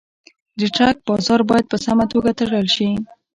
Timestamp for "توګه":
2.13-2.29